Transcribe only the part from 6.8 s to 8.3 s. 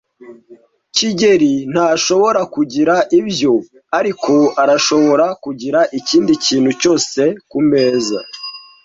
cyose kumeza.